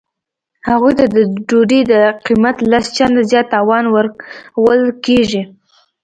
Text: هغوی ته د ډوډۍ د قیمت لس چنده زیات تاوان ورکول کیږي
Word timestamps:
هغوی 0.69 0.93
ته 0.99 1.05
د 1.15 1.17
ډوډۍ 1.47 1.81
د 1.91 1.93
قیمت 2.25 2.57
لس 2.71 2.85
چنده 2.97 3.21
زیات 3.31 3.47
تاوان 3.53 3.85
ورکول 3.95 4.81
کیږي 5.05 5.41